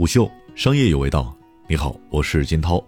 [0.00, 1.38] 虎嗅商业有味道，
[1.68, 2.82] 你好，我是金涛。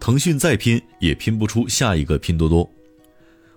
[0.00, 2.68] 腾讯再拼也拼不出下一个拼多多。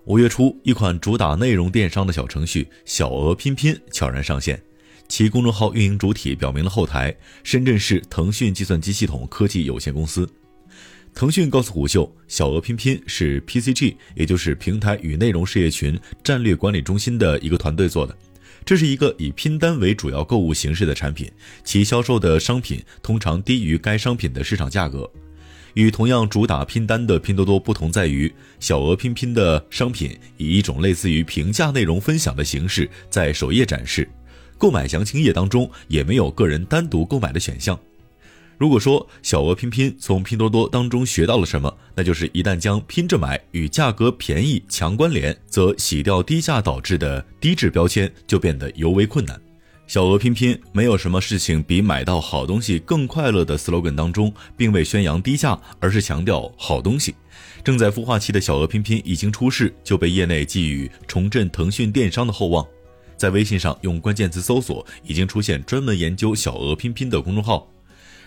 [0.06, 4.62] 五月初，一款主打内容电商的小程序“小鹅拼拼”悄然上线，
[5.08, 7.12] 其公众号运营主体表明了后台
[7.44, 10.30] 深圳市腾讯计算机系统科技有限公司。
[11.16, 18.16] 腾讯告诉虎嗅，小额拼拼是 PCG，也就是平台与内容事业群战略管理中心的一个团队做的。
[18.66, 21.32] 这是一个以拼单为主要购物形式的产品，
[21.64, 25.10] 其销售的商品通常低于该商品的市场价格。
[25.74, 34.08] 与同样主打拼单的拼多多不同在于，小额拼拼的商品以一种类似于评价内容分享的形式在首页展示，
[34.58, 37.80] 购买详情页当中也没有个人单独购买的选项。
[38.64, 49.38] 如果说小额拼拼从拼多多当中学到了什么，那就是一旦将拼着买与价格便宜强关联，则洗掉低价导致的低质标签就变得尤为困难。
[49.86, 57.14] 小额拼拼没有什么事情比买到好东西更快乐的 slogan 当中，并未宣扬低价，而是强调好东西。
[57.66, 62.66] 正在孵化期的小额拼拼已经出世，就被业内寄予重振腾讯电商的厚望。
[63.18, 67.68] 在微信上用关键词搜索，已经出现专门研究小额拼拼的公众号。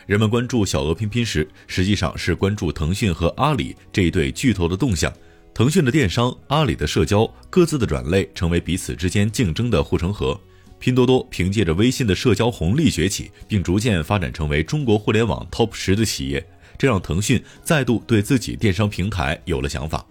[0.06, 5.12] 人们关注小额拼拼时，实际上是关注腾讯和阿里这一对巨头的动向。
[5.52, 10.38] 腾讯的电商，阿里的社交，各自的软肋成为彼此之间竞争的护城河。
[10.78, 16.46] 拼多多凭借着微信的社交红利崛起，并逐渐发展成为中国互联网 TOP 十的企业，
[16.78, 20.06] 这让腾讯再度对自己电商平台有了想法。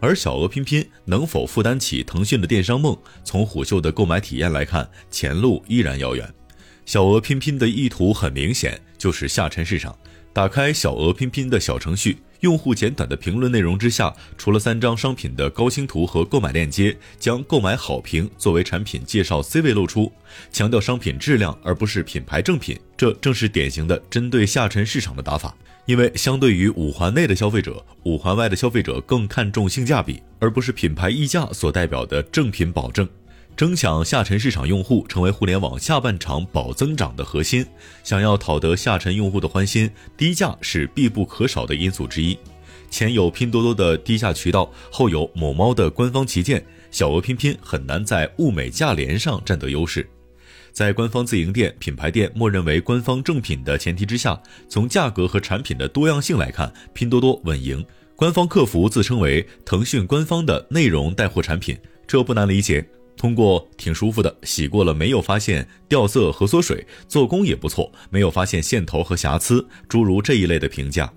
[0.00, 2.96] 而小额拼拼能否负担起腾讯的电商梦？
[3.24, 6.32] 从虎嗅的购买体验来看，前路依然遥远。
[6.86, 9.96] 小额拼拼的意图很明显，就是下沉市场。
[10.32, 20.12] 打开小额拼拼的小程序，用户简短的评论内容之下，除了三张商品的高清图和购买链接，将购买好评作为产品介绍 C 位露出，
[20.52, 22.78] 强调商品质量而不是品牌正品。
[22.96, 25.54] 这正是典型的针对下沉市场的打法。
[25.86, 33.06] 因为相对于五环内的消费者，五环外的消费者更看重性价比，而不是品牌溢价所代表的正品保证。
[33.56, 37.64] 争抢下沉市场用户，成为互联网下半场保增长的核心。
[38.02, 42.36] 想要讨得下沉用户的欢心，低价是必不可少的因素之一。
[42.90, 50.08] 前有拼多多的低价渠道，后有某猫的官方旗舰，小额拼拼很难在物美价廉上占得优势。
[50.72, 57.84] 在官方自营店、品牌店默认为官方正品的前提之下，从价格和产品的多样性来看，拼多多稳赢。
[58.16, 62.84] 官方客服自称为腾讯官方的内容带货产品，这不难理解。
[63.16, 71.10] 通过挺舒服的，洗过了没有发现掉色和缩水，做工也不错，没有发现线头和瑕疵，诸如这一类的评价，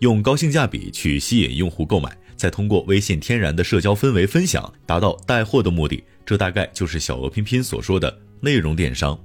[0.00, 9.18] 用高性价比去吸引用户购买，再通过微信天然的社交氛围分享，达到带货的目的，这大概就是小额拼拼所说的内容电商。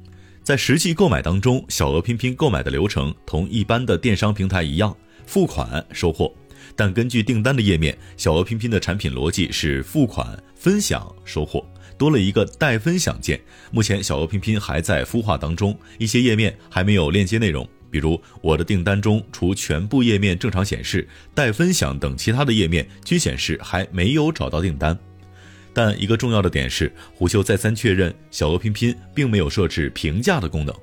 [0.43, 6.33] 在实际购买当中，小额拼拼购买的流程同一般的电商平台一样，付款收货，
[6.75, 11.63] 但根据订单的页面，小额拼拼的产品逻辑是付款分享收货。
[11.99, 13.37] 多了一个待分享键，
[13.71, 21.05] 目前小鹅拼拼还在孵化当中，一些页面还没有链接内容，比如我的订单中除全部页面正常显示，
[21.35, 24.97] 待分享等其他的页面均显示还没有找到订单。
[25.73, 30.73] 但一个重要的点是，虎嗅再三确认，小鹅拼拼并没有设置评价的功能，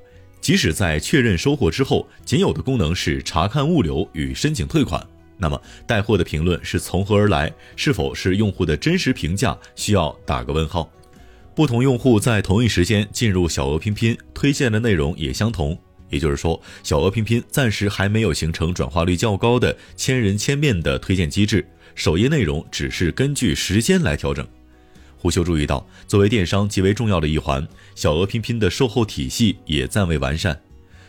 [0.42, 5.04] 即使在确认收货之后，仅有的功能是查看物流与申请退款。
[5.38, 7.50] 那么带货的评论是从何而来？
[7.74, 9.58] 是否是用户的真实评价？
[9.74, 10.90] 需要打个问号。
[11.56, 15.74] 不同用户在同一时间进入小额拼拼，推荐的内容也相同。
[16.10, 24.46] 也就是说，小额拼拼暂时还没有形成转化率较高的千人千面的推荐机制，首页内容只是根据时间来调整。
[25.16, 30.60] 胡秀注意到，作为电商极为重要的一环，小额拼拼的售后体系也暂未完善。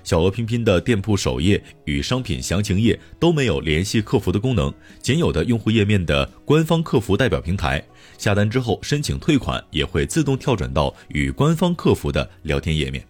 [0.08, 7.84] 小额拼拼的店铺首页与商品详情页都没有联系客服的功能，仅有的用户页面的官方客服代表平台，
[8.18, 13.06] 下单之后申请退款也会自动跳转到与官方客服的聊天页面，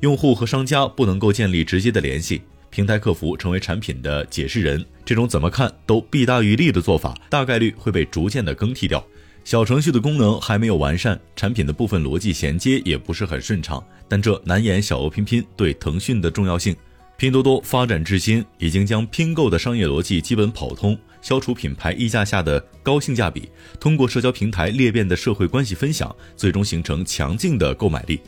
[0.00, 9.06] 用户和商家不能够建立直接的联系，平台客服成为产品的解释人，这种怎么看都弊大于利的做法，大概率会被逐渐的更替掉。
[9.48, 16.76] 小程序的功能还没有完善，产品的部分逻辑衔接也不是很顺畅，但这难掩小额拼拼对腾讯的重要性。
[17.16, 23.48] 拼多多发展至今，已经将拼购的商业逻辑基本跑通，消除品牌溢价下的高性价比，
[23.80, 28.20] 通过社交平台裂变的社会关系分享，最终形成强劲的购买力。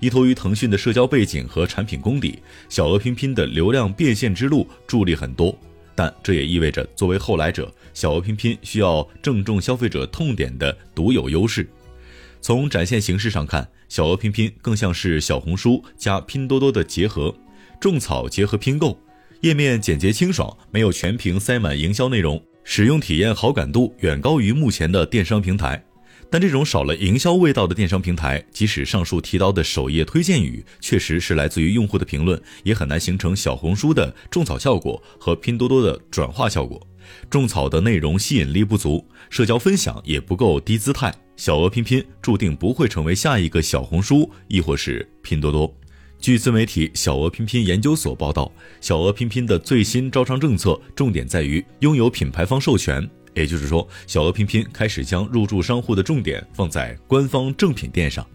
[0.00, 2.38] 依托于腾讯的社交背景和产品功底，
[2.70, 5.54] 小额拼拼的流量变现之路助力很多。
[5.94, 11.68] 但这也意味着，作为后来者，小额拼拼需要正中消费者痛点的独有优势。
[12.40, 17.34] 从展现形式上看，小额拼拼更像是小红书加拼多多的结合。
[17.80, 18.98] 种草结合拼购，
[19.40, 25.84] 页面简洁清爽，没有全屏塞满营销内容，使用体验好感度远高于目前的电商平台。
[26.30, 36.84] 但这种少了营销味道的电商平台，即使上述提到的首页推荐语确实是来自于用户的评论，也很难形成小红书的种草效果和拼多多的转化效果。
[37.28, 45.72] 种草的内容吸引力不足，社交分享也不够低姿态，小额拼拼注定不会成为下一个小红书，亦或是拼多多。
[46.18, 48.50] 据自媒体小额拼拼研究所报道，
[48.80, 58.26] 小额拼拼的最新招商政策重点在于拥有品牌方授权，也就是说，小鹅拼拼开始将入驻商户的重点放在官方正品店上。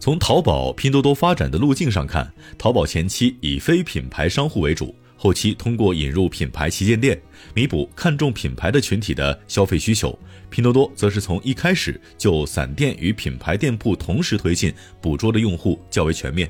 [0.00, 7.20] 从淘宝、拼多多发展的路径上看，淘宝前期以非品牌商户为主，后期通过引入品牌旗舰店，
[7.52, 10.16] 弥补看重品牌的群体的消费需求。
[10.50, 16.48] 拼多多则是从一开始就散店与品牌店铺同时推进，捕捉的用户较为全面。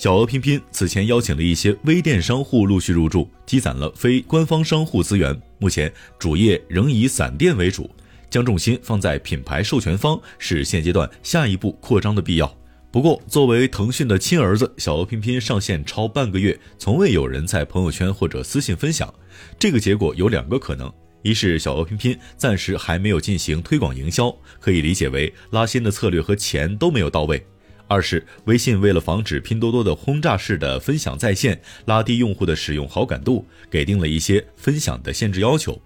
[0.00, 5.38] 小额拼拼此前邀请了一些微店商户陆续入驻，积攒了非官方商户资源。
[5.58, 7.90] 目前主业仍以散店为主，
[8.30, 12.50] 将重心放在品牌授权方是现阶段下一步扩张的必要。
[12.90, 19.12] 不过，作为腾讯的亲儿子，小额拼拼上线超半个月，从未有人在朋友圈或者私信分享。
[19.58, 27.44] 这个结果有两个可能：一是小额拼拼暂时还没有进行推广营销，可以理解为拉新的策略和钱都没有到位。
[27.90, 35.76] 二是微信为了防止拼多多的轰炸式的分享在线，拉低用户的使用好感度，给定了一些分享的限制要求。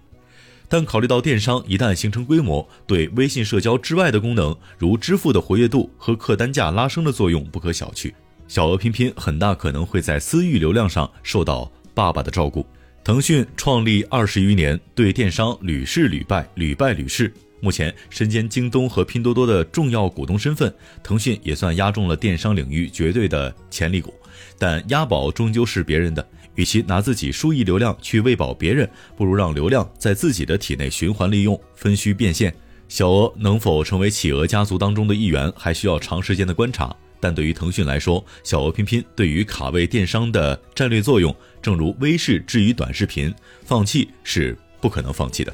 [0.69, 8.13] 但考虑到电商一旦形成规模，对微信社交之外的功能，如支付的活跃度和客单价拉升的作用不可小觑。
[8.47, 12.63] 小额拼拼很大可能会在私域流量上受到爸爸的照顾。
[13.03, 17.33] 腾讯创立二十余年，对电商屡试屡败，屡败屡试。
[17.65, 20.71] 目前身兼京东和拼多多的重要股东身份，
[21.01, 24.13] 腾讯也算押中了电商领域绝对的潜力股。
[24.59, 26.23] 但押宝终究是别人的，
[26.53, 32.53] 与其拿自己数亿流量去喂饱别人，不如让流量在自己的体内循环利用，分须变现。
[32.87, 36.95] 小额能否成为企鹅家族当中的一员，还需要长时间的观察。
[37.19, 43.33] 但对于腾讯来说，小额拼拼对于卡位电商的战略作用，正如微视至于短视频，
[43.63, 45.51] 放弃是不可能放弃的。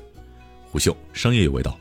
[0.66, 1.81] 虎嗅商业有味道。